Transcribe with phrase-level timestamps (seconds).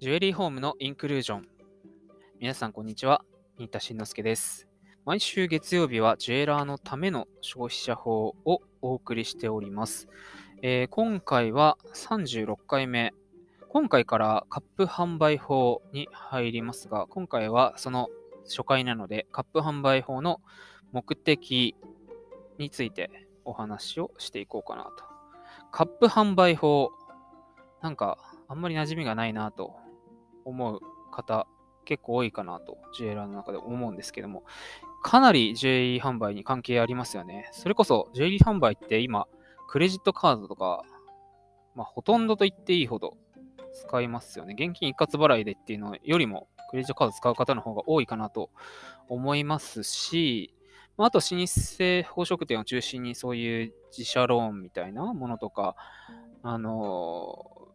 [0.00, 1.48] ジュエリーホームのインクルージョン。
[2.38, 3.22] 皆さん、こんにちは。
[3.58, 4.66] 新田慎之介です。
[5.04, 10.08] 毎週月曜日はジュエラーのための消費者法をお送りしております。
[10.62, 13.12] えー今回は36回目。
[13.68, 18.08] 今回からカップ販売法に入りますが、今回はその
[18.44, 20.40] 初回なので、カップ販売法の
[20.92, 21.76] 目的
[22.56, 23.10] について
[23.44, 25.04] お話をしていこうかなと。
[25.70, 26.90] カップ販売法。
[27.82, 28.16] なんか、
[28.48, 29.76] あんまり馴染みがないなと
[30.44, 30.80] 思う
[31.10, 31.46] 方、
[31.84, 34.44] 結構多いかなと、ジュエラーの中で思うんですけども、
[35.02, 37.48] かなりジュエリー販売に関係ありますよね。
[37.52, 39.26] それこそ、ジュエリー販売って今、
[39.68, 40.82] クレジットカードとか、
[41.74, 43.16] まあ、ほとんどと言っていいほど
[43.72, 44.54] 使いますよね。
[44.58, 48.50] 現金一括払いでっていうのよりも、クレジットカード使う方の方が多いかなと
[49.08, 50.54] 思いますし、
[50.96, 55.74] まあと、老舗宝飾店を中心にそういう自社ローンみたいなものとか、
[56.42, 57.69] あの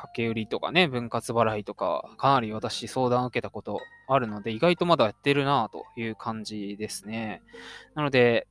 [0.00, 7.42] 掛け売りとかね、分割払いとか、かなり私相談を受けたことあるので、意外とまだやってるなという感じですね。
[7.94, 8.46] なので、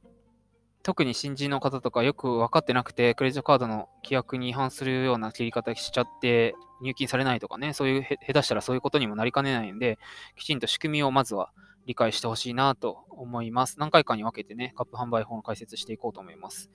[0.83, 9.99] 特に新人の方とかよく分かってなくて、クレジットカードの規約に違反するような切り方しちゃって、入金されないとかね、そういう、下手したらそういうことにもなりかねないんで、
[10.37, 11.51] きちんと仕組みをまずは
[11.85, 13.79] 理解してほしいなと思います。
[13.79, 16.69] 何回かに分けてね、カップ販売法の解説していこうと思います。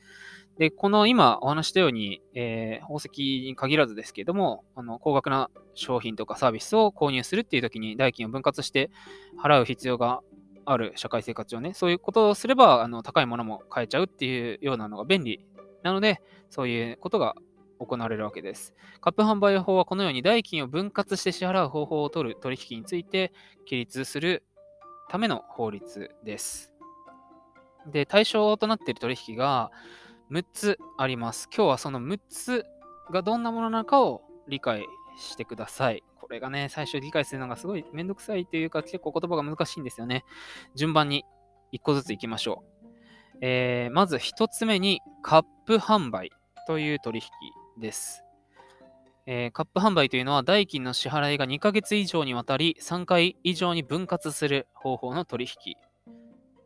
[0.58, 8.90] で、この今お話したように、えー宝石に限らずですけれども、あの高額な商品とかサービスを購入するっていう時に代金を分割して
[9.42, 10.20] 払う必要が
[10.66, 15.44] ある社会生活上ね、そういうことをすればあの高いものも買えちゃうっていうようなのが便利
[15.82, 17.34] なので、そういうことが
[17.78, 18.74] 行われるわけです。
[19.00, 23.32] カップ販売法はこのように代金を分割して支払う方法を取る取引について
[23.64, 24.44] 規律する
[25.14, 26.72] ための法律です。
[27.86, 29.70] で、対象となっている取引が
[30.32, 31.48] 6つあります。
[31.56, 32.66] 今日はその6つ
[33.12, 34.84] がどんなものなのかを理解
[35.16, 36.02] してください。
[36.20, 40.24] これがね、最初理解するのがすごいめんどくさいというか、結構言葉が難しいんですよね。
[40.74, 41.24] 順番に
[41.72, 43.38] 1個ずついきましょう。
[43.40, 46.32] えーまず1つ目に、カップ販売
[46.66, 48.23] という取引です。
[49.26, 55.76] えーカップ販売というのは代金の支払いが2ヶ月以上にわたり3回以上に分割する方法の取引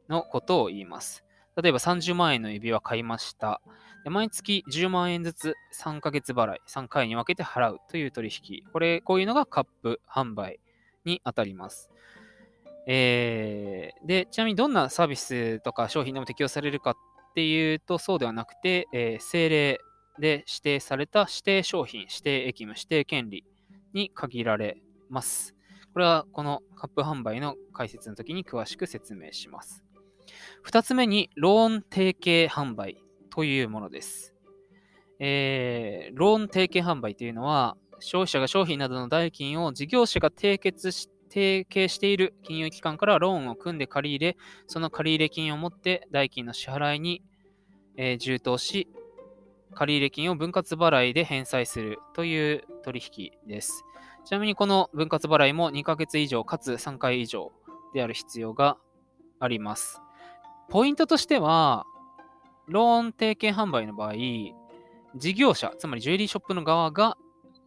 [0.08, 1.24] のことを言います。
[1.60, 3.60] 例えば30万円の指輪買いました。
[4.04, 8.62] で毎月10万円ずつ3ヶ月払い、3回に分けて払うという取引。
[8.72, 10.60] これ、こういうのがカップ販売
[11.04, 11.90] に当たります。
[12.86, 16.94] えーで、ちなみにどんなサービスとか商品でも適用されるかっ
[17.34, 19.80] ていうと、そうではなくて、えー政令
[20.20, 23.44] で指定された指定商品、指定役務、指定権利
[23.92, 25.54] に限られます。
[25.92, 29.84] これはこのカップ販売の解説の時に詳しく説明します。
[30.66, 34.34] 2つ目に、ローン提携販売というものです。
[35.18, 44.36] えーローン提携販売というのは、消費者が商品などの代金を事業者が締結し提携している金融機関からローンを組んで借り入れ、
[44.66, 47.22] その借入金を持って代金の支払いに、
[47.96, 48.88] えー充当し、
[49.74, 53.84] 借入金を分割払いで返済するという取引です。
[54.24, 57.52] ちなみにこの分割払いも2ヶ月以上かつ3回以上
[57.94, 58.76] である必要が
[59.40, 60.00] あります。
[60.68, 61.86] ポイントとしては、
[62.66, 64.14] ローン提携販売の場合、
[65.16, 67.16] 事業者、つまりジュエリーショップの側が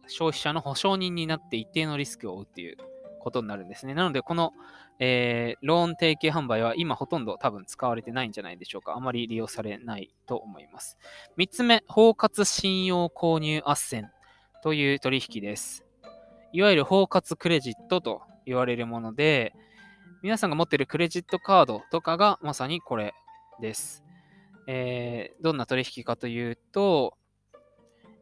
[0.06, 2.76] 消費者の保証人になって一定のリスクを負うっていう
[3.22, 3.94] ことになるんですね。
[3.94, 4.52] なので、この、
[4.98, 8.94] えーローン提携販売は今ほとんど多分使われてないんじゃないでしょうか。
[8.94, 10.98] あまり利用されないと思います。
[11.38, 14.08] 3つ目、包括信用購入斡旋
[14.62, 15.84] という取引です。
[16.52, 19.54] いわゆる包括クレジットと言われるもので、
[20.22, 23.14] 皆さんが持っているクレジットカードとかがまさにこれ
[23.60, 24.04] です。
[24.66, 27.16] えーどんな取引かというと、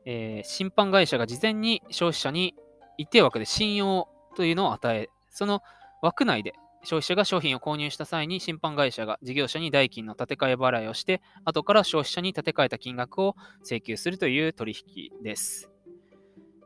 [0.06, 2.54] えー審判会社が事前に消費者に
[2.96, 5.62] 一定枠で信用というのを与え、その
[6.02, 15.70] 枠内で消費者が商品を購入した際に審判会社が事業者に代金の立て替え払いをして、後から消費者に立て替えた金額を請求するという取引です。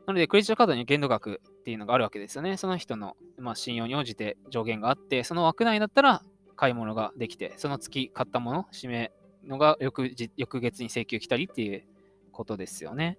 [0.07, 2.57] なので、クレジットカードに限度額っていうのがあるわけですよね。
[2.57, 6.21] その人の、まあ、信用に応じて上限があって、その枠内だったら
[6.55, 9.11] 買い物ができて、その月買ったもの、締め
[9.43, 11.83] のが翌翌月に請求来たりっていう
[12.31, 13.17] ことですよね。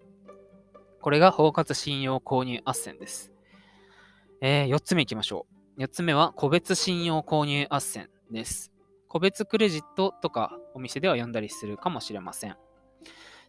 [1.03, 3.33] これが包括信用購入斡旋です。
[4.41, 5.47] え4つ目いきましょ
[5.79, 5.83] う。
[5.83, 8.73] 4つ目は個別信用購入斡旋です。
[9.09, 12.57] 個別クレジットとかお店では呼んだりするかもしれません。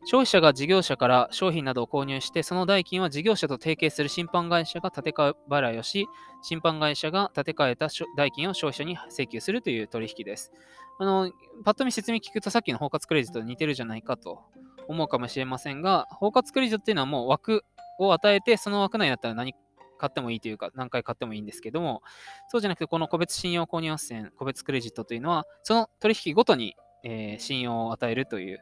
[0.06, 6.08] 消費者が事業者から商品などを購入して、その代金は事業者と提携する審判会社が立て替え払いをし、
[6.42, 10.52] 審判会社が立て替えた代金を消費者に請求するという取引です。
[11.00, 11.32] あの、
[11.66, 14.44] パッと見説明聞くとさっきの包括クレジットと似てるじゃないかと
[14.88, 17.64] 思うかもしれませんが、包括クレジットっていうのはもう枠
[18.00, 19.56] を与えて、その枠内だったら何
[19.98, 22.02] 買ってもいいというか、何回買ってもいいんですけども、
[22.50, 28.60] そうじゃなくて、この個別信用購入斡旋、個別クレジットというのは、その取引ごとに、えー、信用を与えるという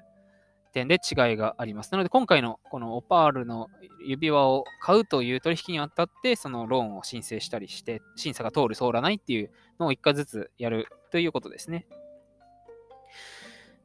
[0.75, 1.91] 点で違いがあります。
[1.93, 3.69] なので、今回のこのオパールの
[4.05, 11.87] 指輪を買うという取引にあたって、そのローンを申請したりして、審査が通る、通らないっていうのを1回ずつやるということですね。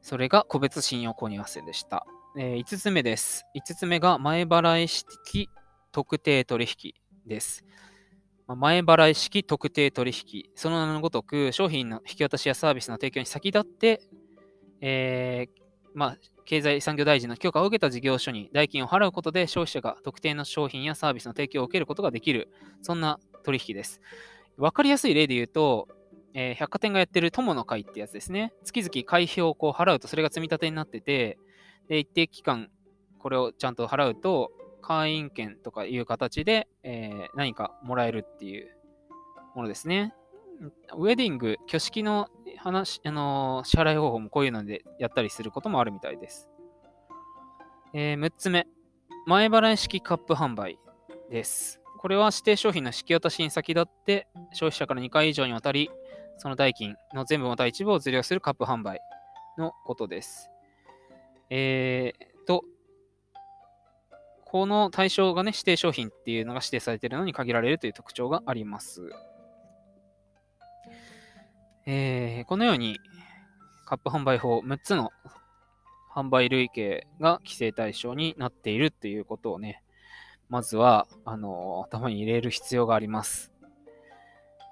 [0.01, 2.05] それが個別信用購入斡旋でした。
[2.37, 3.45] えー、5つ目です。
[3.55, 5.49] 5つ目が前払い式
[5.91, 6.93] 特定取引
[7.25, 7.63] です。
[8.47, 10.49] 前払い式特定取引。
[10.55, 14.01] その名のごとく、商品の引き渡しやサービスの提供に先立って、
[14.81, 15.61] えー、
[15.93, 22.49] まあ、経済産業大臣の許可を受けた事業所に代金を払うことで消費者が特定の商品やサービスの提供を受けることができる、
[22.81, 24.01] そんな取引です。
[24.57, 25.87] わかりやすい例で言うと、
[26.33, 28.53] えー、百貨店がやってる友の会ってやつですね。
[28.63, 31.37] 月々会費をこう払うとそれが積み立てになってて、
[31.87, 32.69] で一定期間
[33.19, 38.69] これをちゃんと払うと、会員権とかいう形で、えー、何かもらえるっていう
[39.55, 40.13] ものですね。
[40.95, 46.49] ウェディング、挙式の話、あのー、支払い方法もこういうのでやったりすることもあるみたいです。
[47.93, 48.67] えー、6つ目、
[49.25, 50.77] 前払い式カップ販売
[51.29, 51.81] です。
[51.97, 55.89] これは指定商品の引き渡しに先立って消費者から2回以上にわたり、
[56.37, 58.99] その代金の全部また一部を受領するカップ販売
[59.57, 60.49] のことです。
[61.49, 62.63] えー、と、
[64.51, 69.09] この対象がね、指定商品っていうのが指定されているのに限られるという特徴があります。
[71.85, 72.99] えー、このように
[73.85, 75.11] カップ販売法6つの
[76.13, 79.83] 販売類型が規制対象になっているということをね、
[80.49, 83.53] まずは、あの、頭に入れる必要があります。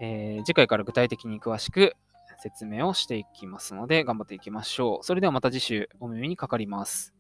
[0.02, 1.96] えー、次回から具体的に詳しく
[2.44, 5.06] 説明をしていきますので、頑張っていきましょう。
[5.06, 7.14] それではまた次週お耳にかかります。